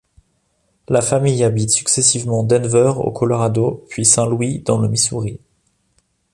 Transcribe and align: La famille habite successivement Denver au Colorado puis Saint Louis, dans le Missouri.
La 0.87 1.01
famille 1.03 1.43
habite 1.43 1.69
successivement 1.69 2.41
Denver 2.43 2.93
au 2.97 3.11
Colorado 3.11 3.85
puis 3.87 4.03
Saint 4.03 4.27
Louis, 4.27 4.57
dans 4.61 4.79
le 4.79 4.89
Missouri. 4.89 5.39